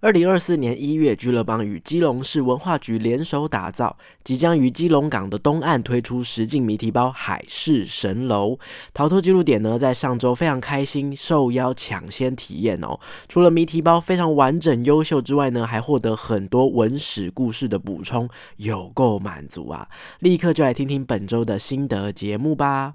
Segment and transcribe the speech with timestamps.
[0.00, 8.52] 二零二四年一月，俱乐邦与基隆市文化局联手打造，即将于基隆港的东岸推出实境谜题包《海市蜃楼》。
[8.94, 13.00] 逃脱记录点呢，在上周非常开心，受邀抢先体验哦。
[13.28, 18.28] 除了谜题包非常完整优秀之外呢，还获得很多文史故事的补充，
[18.58, 19.88] 有够满足啊！
[20.20, 22.94] 立刻就来听听本周的心得节目吧。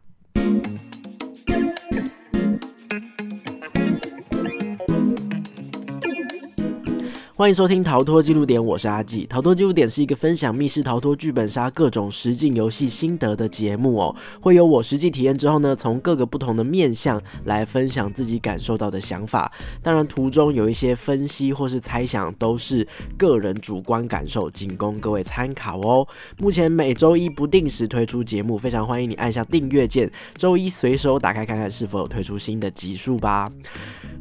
[7.44, 9.26] 欢迎收听逃脱记录点，我是阿纪。
[9.26, 14.16] 逃脱记录点是一个分享密室逃脱、剧本杀各种实境游戏心得的节目哦。
[14.40, 19.52] 会有我实际体验之后呢，从各个不同的面向来分享自己感受到的想法。
[19.82, 22.88] 当然，途中有一些分析或是猜想，都是
[23.18, 26.08] 个人主观感受，仅供各位参考哦。
[26.38, 33.52] 目前每周一不定时推出节目，非常欢迎你按下订阅键，周一随手打开看看是否有推出新的集数吧。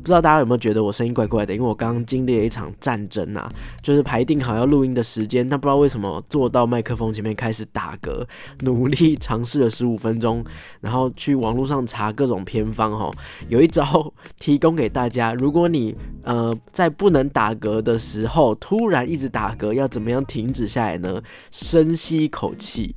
[0.02, 1.54] 不知道大家有没有觉得我声音怪怪的？
[1.54, 3.48] 因为我刚刚经历了一场战争啊，
[3.80, 8.26] 就是排定好要录音的时间，但不知道为什么坐到麦克风前面开始打嗝，
[8.62, 10.44] 努力尝试了十五分钟，
[10.80, 13.10] 然后去网络上查各种偏方哈，
[13.48, 15.94] 有一招提供给大家，如果你
[16.24, 21.22] 呃在不能打嗝的时候突然一直打嗝，要怎么样停止下来呢？
[21.52, 22.96] 深吸一口气，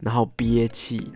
[0.00, 1.12] 然后憋气。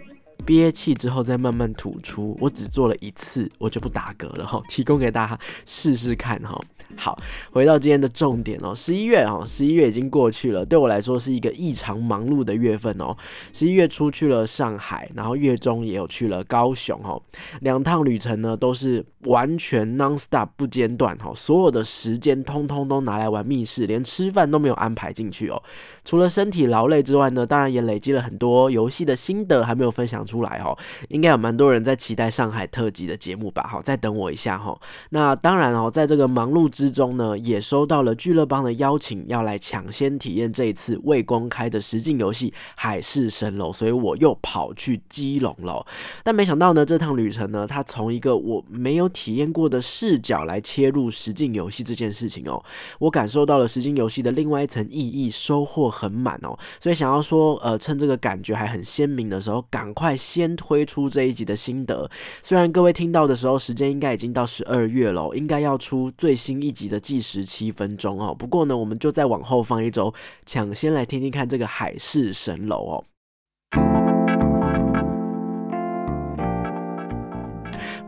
[0.51, 6.61] 憋气之后再慢慢吐出，我只做了一次，我就不打嗝了哈， 提供给大家试试看哈。
[6.97, 7.17] 好，
[7.53, 13.17] 回到今天的重点哦，十一月哦，十一月已经过去了，对我来说是一个异常忙碌的月份哦。
[13.53, 17.23] 十一月初去了上海，然后月中也有去了高雄哦，
[17.61, 25.63] 两趟旅程呢都是完全 non stop 不间断哈，所有的时间通通都拿来玩密室，连吃饭都没有安排进去哦。
[26.11, 30.77] 除了身体劳累之外呢，当然也累积了很多游戏的心得，还没有分享出来哦。
[31.09, 33.65] 应该有蛮多人在期待上海特辑的节目吧？
[33.71, 34.77] 好，再等我一下哈。
[35.11, 45.87] 那当然哦，在这个忙碌之中呢，也收到了俱乐邦的邀请，要来抢先体验这一次未公开的实境游戏《海市蜃楼》，所以我又跑去基隆了。
[46.25, 52.61] 但没想到呢，这趟旅程呢，它从一个我没有体验过的视角来切入实境游戏这件事情哦，
[52.99, 56.57] 我感受到了实境游戏的另外一层意义，收获很满哦。
[56.79, 62.11] 所以想要说，呃，趁这个感觉还很鲜明的时候，赶快先推出这一集的心得。
[62.41, 68.35] 虽然各位听到的时候，时间应该已经到十二月了，应该要出最新一集的计时七分钟哦。
[68.35, 70.15] 不过呢，我们就再往后放一周，
[70.47, 73.05] 抢先来听听看这个海市蜃楼哦。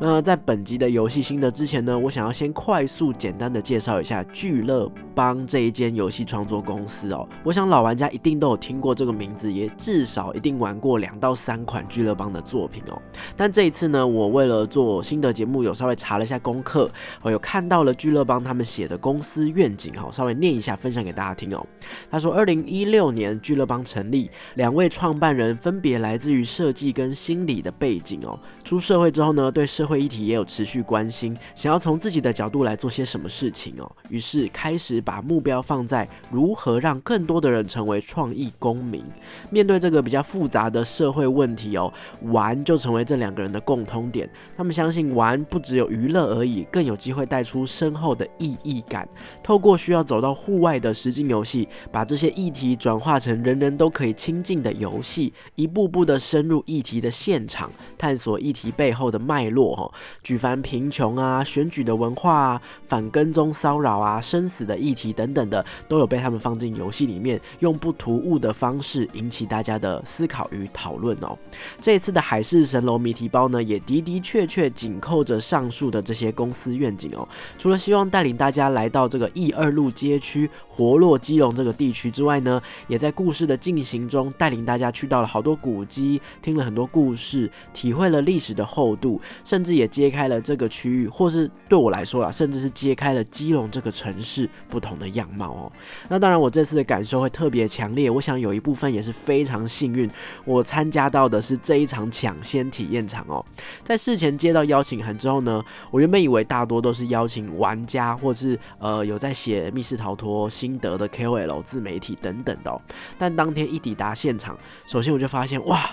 [0.04, 7.28] 那在本集的游戏心得之前呢，我想要先快速简单的介绍一下俱乐邦这一间游戏创作公司哦。
[7.44, 13.00] 我想老玩家一定都有听过这个名字，也至少一定玩过两到三款俱乐邦的作品哦。
[13.36, 16.90] 但这一次呢，我为了做新的节目，有稍微查了一下功课，
[17.22, 21.66] 我有看到了俱乐邦他们写的公司愿景哦，稍微念一下分享给大家听哦。
[22.10, 28.38] 他说，二零一六年俱乐邦成立，两位创办人分别来自于设计跟心理的背景哦。
[28.64, 33.90] 出社会之后呢，对社会议题也有持续关心，想要从自己的角度来做些什么事情哦。
[34.08, 39.04] 于是开始把目标放在如何让更多的人成为创意公民。
[39.50, 41.92] 面对这个比较复杂的社会问题哦，
[42.22, 44.28] 玩就成为这两个人的共通点。
[44.56, 49.08] 他们相信玩不只有娱乐而已，更有机会带出深厚的意义感。
[49.42, 59.74] 透过需要走到户外的实境游戏，把这些议题转化成人人都可以亲近的游戏，一步步的深入议题的现场，探索议题背后的脉络。
[59.76, 59.92] 哦，
[60.22, 71.36] 举凡贫穷啊、选举的文化啊、反跟踪骚扰啊、生死的议题等等的，都有被他们放进游戏里面，用不突兀的方式引起大家的思考与讨论哦。
[71.80, 77.26] 这一次的海市蜃楼谜题包呢，也的的确确紧扣着上述的这些公司愿景哦。
[77.58, 95.72] 除了希望带领大家来到这个义二路街区、活络基隆这个地区之外呢，也在故事的进行中带领大家去到了好多古迹，听了很多故事，体会了历史的厚度，甚至也揭开了这个区域，或是对我来说啊，甚至是揭开了基隆这个城市不同的样貌哦。
[96.10, 98.10] 那当然，我这次的感受会特别强烈。
[98.10, 100.10] 我想有一部分也是非常幸运，
[100.44, 103.42] 我参加到的是这一场抢先体验场哦。
[103.82, 112.78] 在事前接到邀请函之后呢，我原本以为大多都是邀请玩家，或是呃有在写密室逃脱心得的 KOL 自媒体等等的哦。
[113.16, 115.88] 但当天一抵达现场，首先我就发现哇。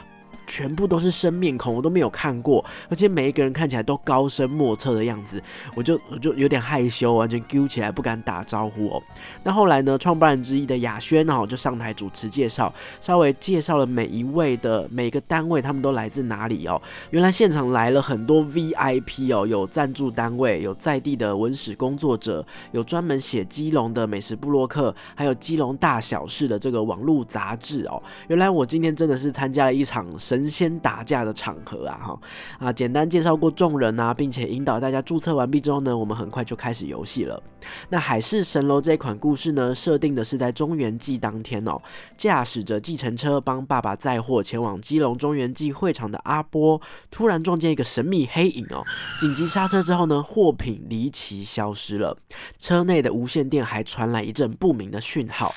[0.50, 5.42] 全部都是生面孔，我都没有看过，而且每一个人看起来都高深莫测的样子，
[5.75, 9.01] 我就我就有点害羞，完全揪起来不敢打招呼哦。
[9.44, 16.81] 那后来呢，创办人之一的雅轩哦就上台主持介绍，稍微介绍了每一位的每个单位，他们都来自哪里哦。
[17.12, 28.02] 原来现场来了很多 VIP 哦，有赞助单位，有在地的文史工作者，有专门写基隆的美食部落客，还有基隆大小事的这个网络杂志哦。
[28.30, 32.00] 原来我今天真的是参加了一场神神仙打架的场合啊！
[32.01, 32.21] 哈
[32.59, 37.41] 啊，简单介绍过众人啊，并且引导大家注册完毕之后呢，我们很快就开始游戏了。
[37.89, 41.81] 那海市蜃楼这款故事呢，设定的是在中原祭当天哦，
[42.18, 46.81] 驾驶着计程车帮爸爸载货前往基隆中原祭会场的阿波，
[47.12, 48.85] 突然撞见一个神秘黑影哦，
[49.19, 52.18] 紧急刹车之后呢，货品离奇消失了，
[52.57, 55.53] 车内的无线电还传来一阵不明的讯号。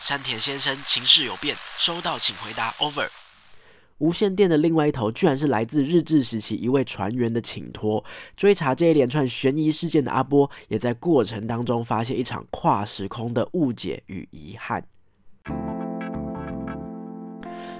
[0.00, 2.70] 山田先生，情势有变，收到，请回答。
[2.78, 3.25] Over。
[3.98, 8.04] 无线电的另外一头，居然是来自日治时期一位船员的请托。
[8.36, 14.86] 追查这一连串悬疑事件的阿波，也在过程当中发现一场跨时空的误解与遗憾。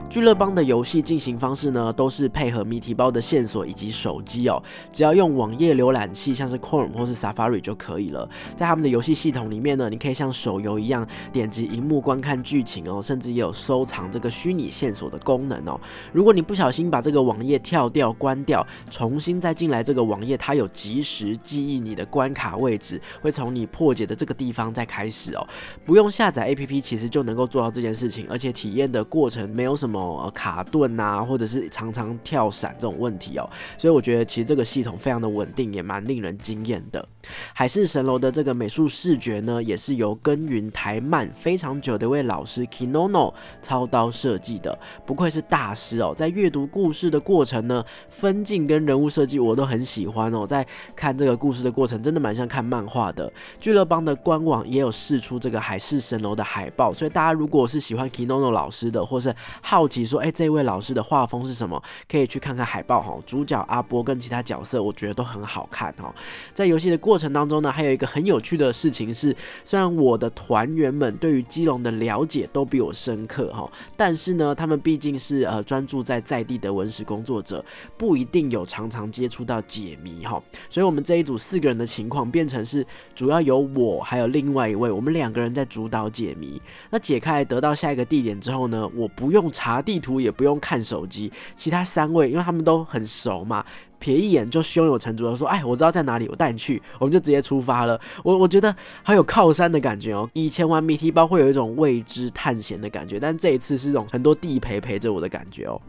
[0.09, 8.27] 俱乐邦的游戏进行方式呢，都是配合谜题包的线索以及手机哦，只要用网页浏览器，像是 Chrome 或是 Safari 就可以了。
[8.57, 15.79] 在他们的游戏系统里面呢，你可以像手游一样点击荧幕观看剧情哦，甚至也有收藏这个虚拟线索的功能哦。
[16.13, 25.47] 如果你不小心把这个网页跳掉、关掉，重新再进来这个网页，它有及时记忆你的关卡位置，会从你破解的这个地方再开始哦。
[25.85, 29.96] 不用下载 APP，其实就能够做到这件事情，而且体验的过程没有什么。
[29.97, 37.07] 呃，卡顿啊，或者是常常跳伞这种问题哦，所以我觉得其实这个系统非常的稳定，也蛮令人惊艳的。
[37.53, 46.15] 海市蜃楼的这个美术视觉呢，也是由耕耘台漫非常久的一位老师 Kinono 操刀设计的，不愧是大师哦。
[46.17, 50.47] 在阅读故事的过程呢，分镜跟人物设计我都很喜欢哦。
[50.47, 50.65] 在
[50.95, 53.33] 看这个故事的过程，真的蛮像看漫画的。
[53.59, 63.17] 俱乐邦的官网也有试出这个海市蜃楼的海报，所以大家如果是喜欢 Kinono 老师的，或是好奇说，哎，这位老师的画风是什么，可以去看看海报哈。
[63.27, 66.15] 主角阿波跟其他角色，我觉得都很好看哈。
[66.55, 69.35] 在游戏的过程当中呢，还有一个很有趣的事情是，
[69.65, 77.65] 虽然我的团员们对于基隆的了解都比我深刻哈，但是呢，他们毕竟是呃专注在在地的文史工作者，
[77.97, 86.61] 不一定有常常接触到解谜哈，所以我们这一组四个人的情况变成是主要由我还有另外一位，我们两个人在主导解谜。
[86.91, 93.65] 那解开得到下一个地点之后呢，我不用查地图，也不用看手机，其他三位因为他们都很熟嘛。
[93.99, 97.99] 瞥一眼就胸有成竹的说：“哎，我知道在哪里，我带你去。”我们就直接出发了。
[98.23, 100.29] 我我觉得好有靠山的感觉哦。
[100.35, 105.81] 以前玩谜题包会有一种未知探险的感觉，但这一次是种很多地陪陪着我的感觉哦。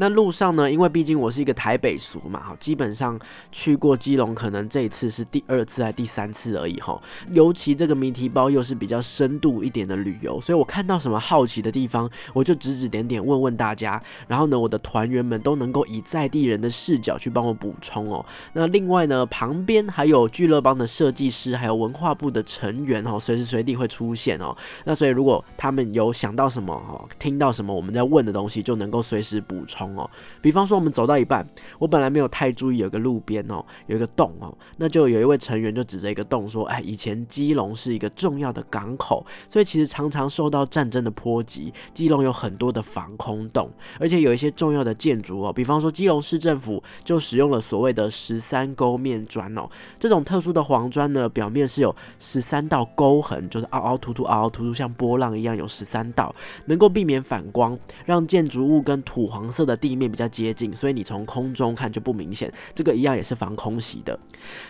[0.00, 0.72] 那路上呢？
[0.72, 3.20] 因为毕竟我是一个台北俗嘛，哈，基本上
[3.52, 6.98] 去过基隆，可能这一次是第二次还第三次而已，哈。
[7.32, 14.02] 尤其这个谜题包又是比较深度一点的旅游，所以我看到什么好奇的地方，我就指指点点问问大家。
[14.26, 18.24] 然后呢，我的团员们都能够以在地人的视角去帮我补充哦。
[18.54, 24.56] 那另外呢，旁边还有俱乐邦的设计师，还有文化部的成员哦，随时随地会出现哦。
[24.84, 29.89] 那所以如果他们有想到什么，哈，听到什么我们在问的东西，就能够随时补充。
[29.96, 30.08] 哦，
[30.40, 31.46] 比方说我们走到一半，
[31.78, 56.34] 我本来没有太注意，有个路边哦，有一个洞哦，那就有一位成员就指着一个洞说：“哎，以前基隆是一个重要的港口，所以其实常常受到战争的波及，基隆有很多的防空洞，而且有一些重要的建筑哦，比方说基隆市政府就使用了所谓的十三沟面砖哦，这种特殊的黄砖呢，表面是有十三道沟痕，就是凹凹凸凸、凹凹凸凸，像波浪一样有十三道，
[56.66, 59.69] 能够避免反光，让建筑物跟土黄色的。
[59.70, 62.52] 的地面比较接近，所以你从空中看就不明显。
[62.74, 64.18] 这个一样也是防空袭的，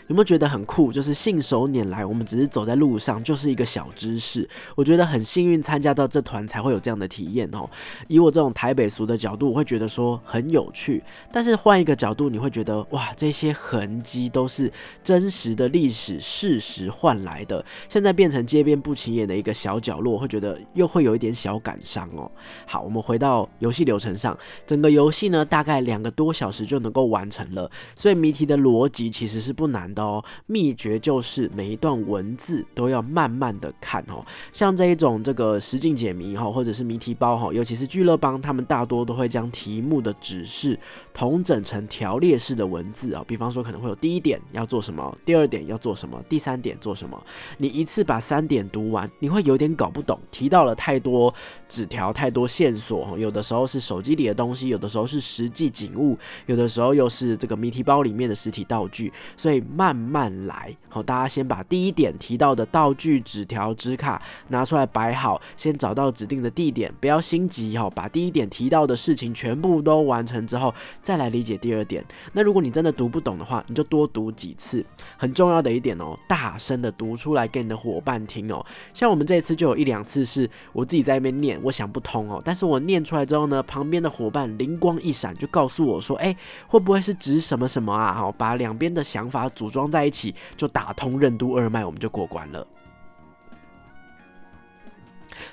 [0.08, 0.92] 有没有觉得很酷？
[0.92, 4.48] 就是信手拈来，我们只是走在路上，就是一个小知识。
[4.76, 7.68] 我觉得很幸运参加到这团才会有这样的体验哦。
[8.08, 11.02] 以我这种台北俗的角度，我会觉得说很有趣。
[11.32, 14.70] 但是换一个角度，你会觉得哇，这些痕迹都是
[15.02, 22.30] 真实的历史事实换来的，现在变成街边不起眼的一个小角落，会觉得又会有一点小感伤哦。
[22.66, 25.10] 好，我们回到游戏流程上，整个游。
[25.10, 30.22] 戏呢，大概两个多小时就能够完成了，所以谜题的逻辑其实是不难的哦。
[30.46, 34.24] 秘诀就是每一段文字都要慢慢的看哦。
[34.52, 40.78] 像这一种这个实境解谜哈，或者是谜题包哈，尤其是俱乐帮，他们大多都会将题目的指示
[41.12, 43.24] 同整成条列式的文字啊。
[43.26, 47.20] 比方说可能会有第一点要做什么，第二点要做什么，第三点做什么。
[47.58, 51.32] 你一次把三点读完，你会有点搞不懂，提到了太多
[51.68, 54.79] 纸条、太多线索，有的时候是手机里的东西，有。
[54.80, 60.74] 有的时候是实际景物，有的时候又是这个谜题包里面的实体道具，所以慢慢来。
[60.88, 67.90] 好，大家先把第一点提到的道具、纸条、纸卡拿出来摆好，先找到指定的地点，不要心急哈。
[67.90, 72.02] 把第一点提到的事情全部都完成之后，再来理解第二点。
[72.32, 74.82] 那如果你真的读不懂的话，你就多读几次。
[75.18, 78.64] 很重要的一点哦，大声的读出来给你的伙伴听哦。
[78.94, 86.34] 像我们这次就有一两次是我自己在那边念，我想不通哦，但是我念出来之后呢，旁边的伙伴灵光一闪，就告诉我说：“哎，
[86.66, 90.70] 会不会是指什么什么啊？”好，把两边的想法组装在一起，就。
[90.72, 92.64] 打通任督二脉，我们就过关了。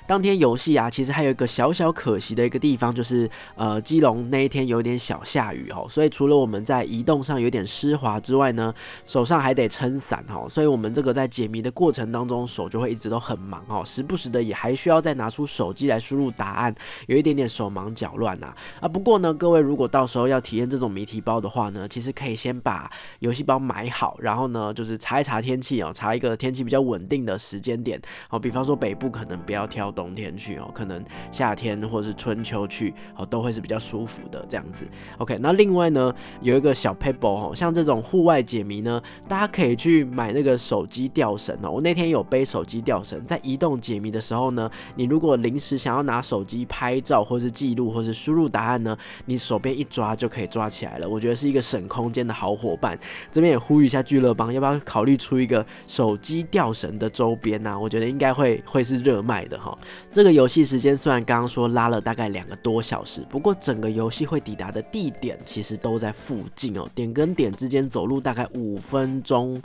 [0.08, 8.72] 当天游戏啊，其实还有一个小小可惜的一个地方，就是呃，基隆那一天有点小下雨哦，所以除了我们在移动上有点湿滑之外呢，
[9.04, 16.74] 手上还得撑伞哦，所以我们这个在解谜的过程当中，手就会一直都很忙哦，时不时的也还需要再拿出手机来输入答案，
[17.06, 18.88] 有一点点手忙脚乱呐啊。
[18.88, 28.00] 不过呢，各位如果到时候要体验这种谜题包的话呢，其实可以先把游戏包买好，然后呢，就是查一查天气哦，查一个天气比较稳定的时间点
[28.30, 29.92] 哦，比方说北部可能不要挑。
[29.98, 34.86] 冬天去哦，可能夏天或是春秋去哦，都会是比较舒服的这样子。
[35.18, 41.70] OK，那另外呢，有一个小 paper 哦，像这种户外解谜呢，大家可以去买那个手机吊绳哦。
[41.72, 51.08] 我那天有背手机吊绳，在移动解谜的时候呢，你如果临时想要拿手机拍照或是记录或是输入答案呢，你手边一抓就可以抓起来了。
[51.08, 52.96] 我觉得是一个省空间的好伙伴。
[53.32, 57.76] 这边也呼吁一下俱乐帮，要不要考虑出一个手机吊绳的周边呢？
[57.78, 59.76] 我觉得应该会会是热卖的哈。
[60.12, 69.60] 这个游戏时间虽然刚刚说拉了大概两个多小时，不过整个游戏会抵达的地点其实都在附近哦，点跟点之间走路大概五分钟。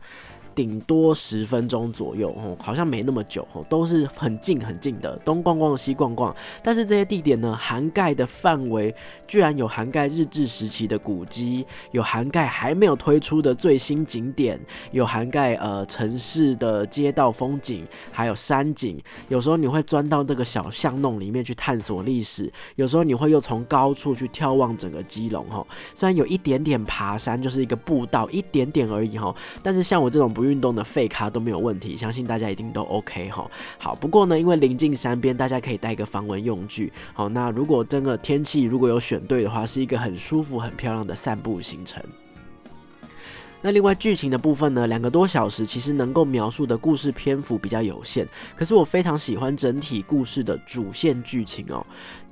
[0.55, 6.35] 顶多十分钟左右哦，好像没那么久哦，都是很近很近的，东逛逛西逛逛。
[6.61, 8.93] 但是这些地点呢，涵盖的范围
[9.27, 14.59] 居然有涵盖日治时期的古迹，有涵盖还没有推出的最新景点，
[14.91, 19.01] 有涵盖呃城市的街道风景，还有山景。
[19.29, 25.65] 有时候你会钻到这个小巷弄里面去探索历史，有时候你会又从高处去眺望整个基隆哦。
[25.93, 33.49] 虽然有一点点爬山，就是一个步道，一点点而已哈，但是像我这种不运动的废咖都没有问题，相信大家一定都 OK 哈。
[33.77, 36.91] 好，不过呢，因为临近山边，大家可以带一个防蚊用具。
[37.13, 42.03] 好，那如果真的天气如果有选对的话，是一个很舒服、很漂亮的散步行程。
[43.65, 51.85] 那另外剧情的部分呢，两个多小时其实能够描述的故事篇幅比较有限，可是我非常喜欢整体故事的主线剧情哦。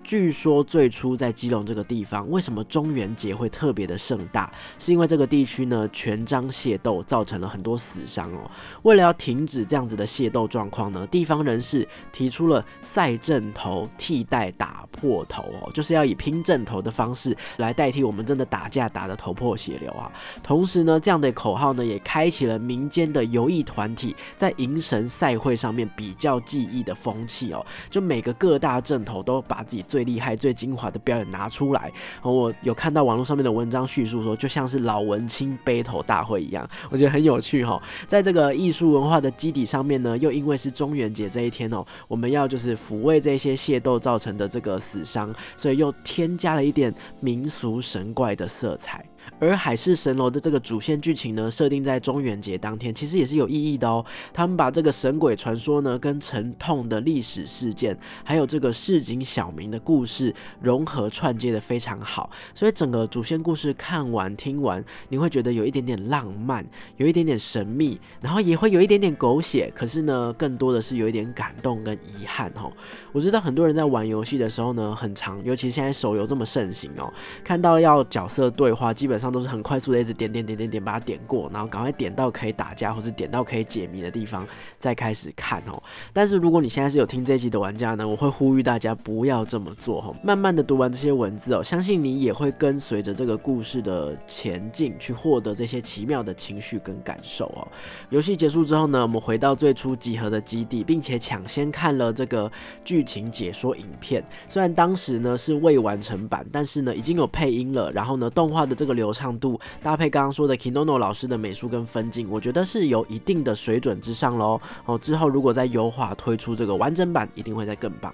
[0.03, 4.51] 据说最初在基隆这个地方，为什么中元节会特别的盛大？
[4.79, 8.49] 是因为这个地区呢全章械斗，造成了很多死伤哦。
[8.81, 20.11] 为了要停止这样子的械斗状况呢，地方人士提出了赛阵头替代打破头哦，就是要以拼阵头的方式来代替我们真的打架打得头破血流啊。
[20.41, 27.63] 同时呢，这样的口号呢也开启了民间的游艺团体在迎神赛会上面比较技艺的风气哦。
[27.89, 29.85] 就每个各大阵头都把自己。
[29.91, 31.91] 最厉害、最精华的表演拿出来，
[32.23, 37.81] 我有看到网络上面的文章叙述说，就像是老文青背头大会一样，我觉得很有趣哈。
[38.07, 49.03] 在这个艺术文化的基底上面呢，又因为是中元节这一天哦，我们要就是抚慰这些械斗造成的这个死伤，所以又添加了一点民俗神怪的色彩。
[49.39, 54.05] 而海市蜃楼的这个主线剧情呢，设定在中元节当天，其实也是有意义的哦。
[54.33, 62.29] 他们把这个神鬼传说呢，跟沉痛的历史事件，还有这个市井小民的故事融合串接的非常好。
[62.53, 66.65] 所以整个主线故事看完听完，你会觉得有一点点浪漫，
[66.97, 69.71] 有一点点神秘，然后也会有一点点狗血。
[69.75, 72.71] 可是呢，更多的是有一点感动跟遗憾哦。
[73.11, 77.11] 我知道很多人在玩游戏的时候呢，很长，尤其现在手游这么盛行哦，
[77.43, 79.10] 看到要角色对话，基本。
[79.11, 84.47] 基本上都是很快速的，一直点点点点点把它点过，然后赶快点到可以打架或者点到可以解谜的地方，
[84.79, 85.83] 再开始看哦。
[86.13, 90.15] 但是如果你现在是有听这一集的玩家呢，我会呼吁大家不要这么做哈。
[90.23, 97.67] 慢慢的读完这些文字哦，相信你也会跟随着这个故事的前进，去获得这些奇妙的情绪跟感受哦。
[98.11, 102.49] 游戏结束之后呢，我们回到最初集合的基地，并且抢先看了这个
[102.85, 104.23] 剧情解说影片。
[104.47, 109.00] 虽然当时呢是未完成版，但是呢已经有配音了，然后呢动画的这个。
[109.01, 114.61] 流畅度搭配刚刚说的 Kinono 老师的美术跟分镜，我觉得是有一定的水准之上喽。
[114.85, 118.13] 哦，之后如果再优化推出这个完整版，一定会再更棒。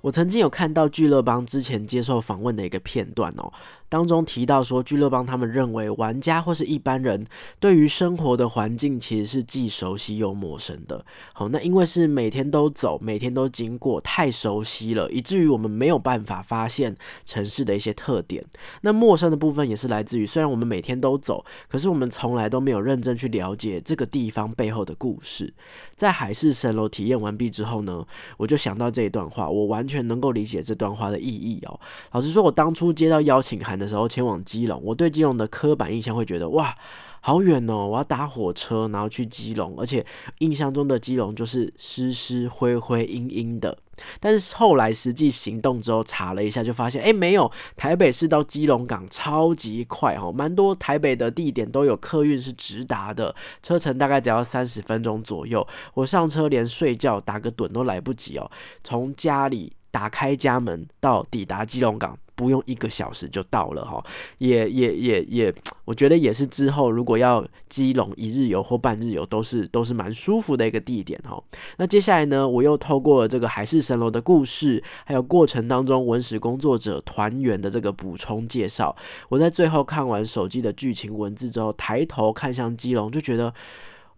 [0.00, 3.52] 我曾经有看到俱乐邦之前接受访问的一个片段哦，
[3.88, 7.26] 当中提到说，俱乐邦他们认为玩家或是一般人
[7.58, 11.04] 对于生活的环境其实是既熟悉又陌生的。
[11.32, 18.44] 好，那因为是每天都走，每天都经过，太熟悉了，以至于我们没有办法发现城市的一些特点。
[18.82, 25.52] 那陌生的部分也是来自于，虽然我们每天都走，可是我们从来都没有认真去了解这个地方背后的故事。
[25.96, 31.80] 在海市蜃楼体验完毕之后呢，我就想到这一段话，我完全能够理解这段话的意义哦。
[32.12, 36.76] 老实说，我当初接到邀请函的时候，前往基隆，我对基隆的刻板印象会觉得，哇。
[37.20, 37.88] 好远哦！
[37.88, 40.06] 我要搭火车，然后去基隆，而且
[40.38, 43.76] 印象中的基隆就是湿湿灰灰阴阴的。
[44.20, 55.66] 但是后来实际行动之后，查了一下，就发现，哎，没有，台北市到基隆港超级快哦，蛮多台北的地点都有客运是直达的，车程大概只要三十分钟左右。
[55.94, 58.48] 我上车连睡觉打个盹都来不及哦，
[58.84, 62.18] 从家里打开家门到抵达基隆港。
[62.38, 64.00] 不用一个小时就到了哈，
[64.38, 65.52] 也也也也，
[65.84, 71.42] 我觉得也是之后如果要基隆一日游或半日游，都是都是蛮舒服的一个地点哈。
[71.78, 78.94] 那接下来呢，我又透过了这个海市蜃楼的故事，还有过程当中文史工作者团员的这个补充介绍，
[79.30, 83.52] 我在最后看完手机的剧情文字之后，抬头看向基隆，就觉得。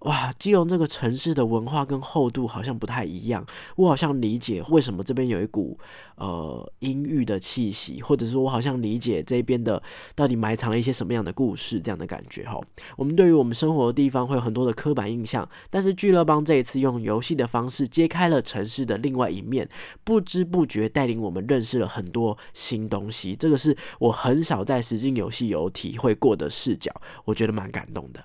[0.01, 3.45] 哇，基隆这个城市的文化跟厚度好像不太一样，
[3.77, 5.79] 我好像理解为什么这边有一股
[6.17, 9.83] 呃阴郁的气息，或者说我好像理解这边的
[10.15, 12.59] 到底埋藏了一些什么样的故事，这样的感觉哈。
[12.97, 19.69] 我们对于我们生活的地方会有很多的刻板印象，但是俱乐邦这一次用游戏的方式揭开了城市的另外一面，
[20.03, 26.91] 不知不觉带领我们认识了很多新东西，这个是我很少在实境游戏有体会过的视角，
[27.27, 28.25] 我觉得蛮感动的。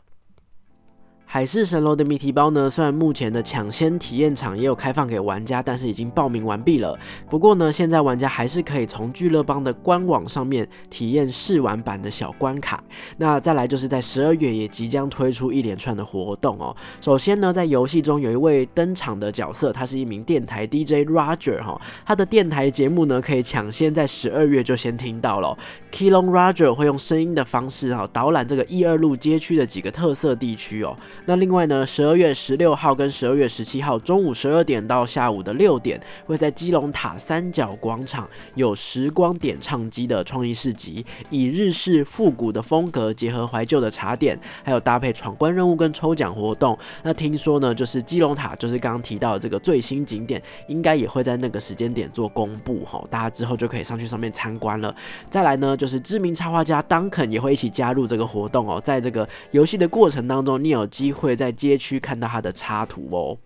[1.36, 2.70] 海市蜃楼的谜题包呢？
[2.70, 6.98] 虽然目前的抢先体验场也有开放给玩家，但是已经报名完毕了。
[7.30, 12.82] 不过呢，现在玩家还是可以从俱乐邦的官网上面体验试玩版的小关卡。
[13.18, 16.74] 那再来就是在十二月也即将推出一连串的活动哦。
[17.02, 25.58] 首先呢，在游戏中有一位登场的角色，他是一名电台 DJ Roger 哈，他的电台节目呢可以抢先在十二月就先听到了。
[25.92, 30.96] Kilon Roger 会用声音的方式哈导览这个一二路街区的几个特色地区哦。
[31.28, 46.78] 那另外呢，十二月十六号跟十二月十七号中午十二点到下午的六点，会在基隆塔三角广场有时光点唱机的创意市集，以日式复古的风格结合怀旧的茶点，还有搭配闯关任务跟抽奖活动。
[47.02, 54.96] 那听说呢，就是基隆塔，就是刚刚提到的这个最新景点，应该也会在那个时间点做公布哈，大家之后就可以上去上面参观了。
[55.30, 63.40] 再来呢，就是知名插画家 Duncan 也会一起加入这个活动哦，在这个游戏的过程当中，你有机会在街区看到它的插图哦。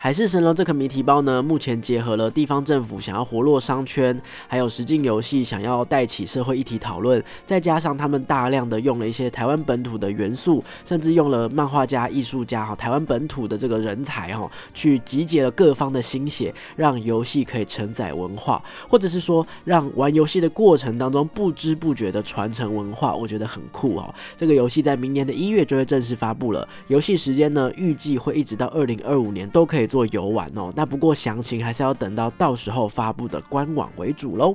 [0.00, 24.14] 海市蜃楼这个谜题包呢，目前结合了地方政府想要活络商圈，还有实境游戏想要带起社会议题讨论，再加上他们大量的用了一些台湾本土的元素，甚至用了漫画家、艺术家哈，台湾本土的这个人才哈，去集结了各方的心血，让游戏可以承载文化，或者是说让玩游戏的过程当中不知不觉的传承文化，我觉得很酷哦。
[24.36, 29.87] 这个游戏在明年的一月就会正式发布了，游戏时间呢预计会一直到二零二五年都可以。
[29.88, 34.54] 做游玩哦，那不过详情还是要等到到时候发布的官网为主喽。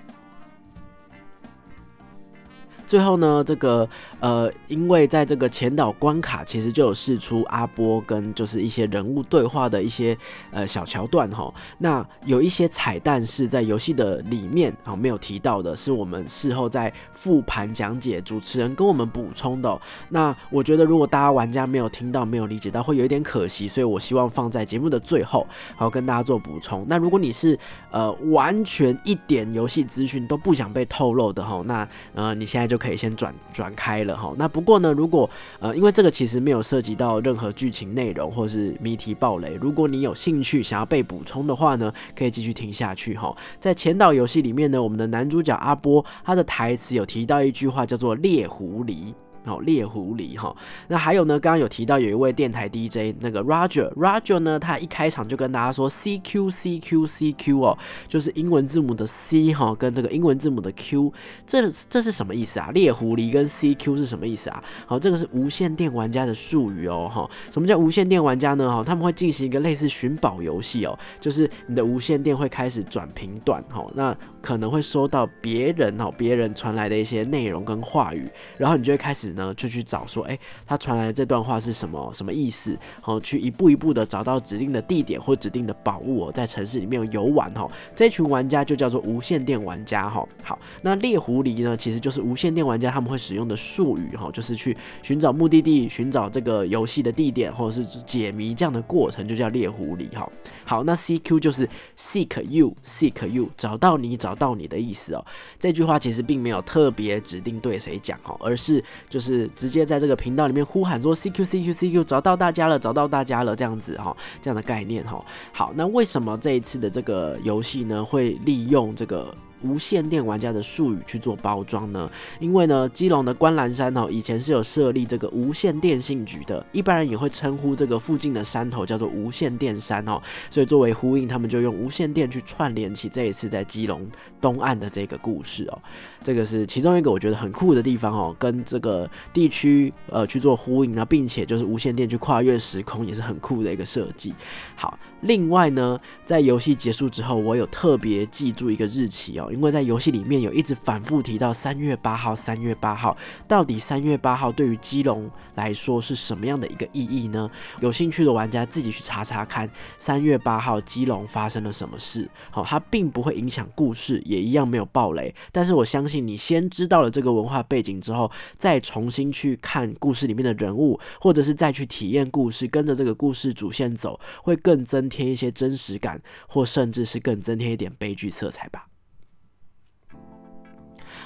[2.94, 10.16] 最后呢，这个呃，因为在这个前导关卡，其实就有试出阿波跟就是一些人物对话的一些
[10.52, 11.52] 呃小桥段哈。
[11.80, 19.82] 那有一些彩蛋是在游戏的里面啊没有提到的，是我们事后在复盘讲解，主持人跟我们补充的。
[20.10, 26.86] 那我觉得如果大家玩家没有听到、没有理解到，会有一点可惜，所以我希望放在节目的最后，好跟大家做补充。
[26.88, 27.58] 那如果你是
[27.94, 32.78] 呃完全一点游戏资讯都不想被透露的哈，那呃你现在就。
[32.84, 35.30] 可以先转转开了哈，那不过呢，如果
[35.62, 43.34] 呃，因为这个其实没有涉及到任何剧情内容或是谜题暴雷，如果你有兴趣想要被补充的话呢，可以继续听下去哈。
[43.58, 49.14] 在前导游戏里面呢，我们的男主角阿波他的台词有提到一句话叫做“猎狐狸”。
[49.46, 50.56] 哦，猎狐狸哈，
[50.88, 51.38] 那还有呢？
[51.38, 57.78] 刚刚有提到有一位电台 DJ 那个 Roger，Roger 呢，他一开场就跟大家说 CQ CQ CQ 哦，
[58.08, 61.12] 就是英文字母的 C 哈，跟这个英文字母的 Q，
[61.46, 62.72] 这这是什么意思啊？
[62.74, 64.64] 猎狐狸跟 CQ 是什么意思啊？
[64.86, 67.30] 好，这个是无线电玩家的术语哦哈。
[67.52, 68.72] 什么叫无线电玩家呢？
[68.72, 79.33] 哈，他们会进行一个类似寻宝游戏哦，就是你的无线电会开始转频段哈，那可能会收到别人哦别人传来的一些内容跟话语，然后你就会开始。
[79.36, 82.78] 呢，就去找说，哎，他传来的这段话是什么什么意思？
[83.02, 87.70] 好，去一步一步的找到指定的地点或指定的宝物哦，在城市里面游玩哈。
[87.96, 90.28] 这群玩家就叫做无线电玩家哈。
[90.44, 100.30] 好，那猎狐狸呢，其实就是无线电玩家他们会使用的术语哈，就是去寻找目的地、寻找这个游戏的地点或者是解谜这样的过程，就叫猎狐狸哈。
[100.66, 101.68] 好，那 CQ 就是
[101.98, 105.26] seek you，seek you，找到你，找到你的意思哦。
[105.58, 115.24] 这句话其实并没有特别指定对谁讲哦，而是就是是直接在这个频道里面呼喊说 CQ CQ CQ，找到大家了，找到大家了，这样子哈，这样的概念哈。
[115.54, 119.34] 好，那为什么这一次的这个游戏呢，会利用这个？
[119.64, 122.10] 无线电玩家的术语去做包装呢？
[122.40, 130.22] 因为呢，基隆的观澜山哦，以前是有设立这个无线电信局的，一般人也会称呼这个附近的山头叫做无线电山哦。
[130.50, 134.06] 所以作为呼应，他们就用无线电去串联起这一次在基隆
[134.42, 135.82] 东岸的这个故事哦。
[136.22, 144.34] 这个是其中一个我觉得很酷的地方哦，跟这个地区呃去做呼应，那并且就是无线电去跨越时空，也是很酷的一个设计。
[144.76, 149.50] 好，另外呢，在游戏结束之后，我有特别记住一个日期哦。
[149.52, 153.16] 因为在游戏里面有一直反复提到三月八号，三月八号，
[153.48, 157.50] 到底三月八号对于基隆来说是什么样的一个意义呢？
[157.80, 162.30] 有兴趣的玩家自己去查查看，三月八号基隆发生了什么事。
[162.52, 165.34] 好，它并不会影响故事，也一样没有暴雷。
[165.54, 178.88] 但是我相信你先知道了这个文化背景之后，再重新去看故事里面的人物，或者是再去体验故事，跟着这个故事主线走，会更增添一些真实感，或甚至是更增添一点悲剧色彩吧。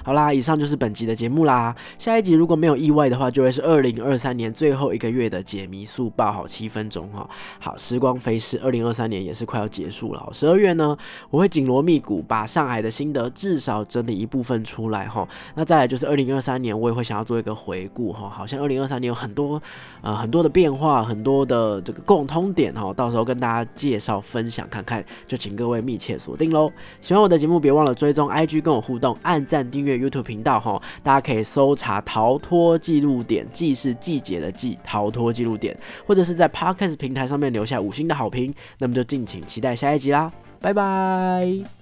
[0.04, 1.76] 好啦，以上就是本集的节目啦。
[1.98, 7.30] 下一集如果没有意外的话，就会是二零二三年最后一个月的解谜速报，好七分钟哈。
[7.60, 10.30] 好，时光飞逝，二零二三年也是快要结束了。
[10.32, 10.96] 十二月呢，
[11.30, 15.28] 我会紧锣密鼓把上海的心得至少整理一部分出来哈。
[15.56, 18.30] 那再来就是二零二三年，我也会想要做一个回顾哈。
[18.30, 19.62] 好像二零二三年有很多
[20.02, 22.94] 呃很多的变化，很多的这个共通点哈。
[22.94, 26.72] 到时候跟大家介绍分享看看，就请各位密切锁定喽。
[27.02, 29.87] 喜欢我的节目，别忘了追踪 IG 跟我互动，按赞订阅。
[29.95, 41.77] YouTube 频道哈，大家可以搜查“逃脱记录点”，季是季节的季，逃脱记录点，或者是在 Podcast 平台上面留下五星的好评，那么就敬请期待下一集啦，拜拜。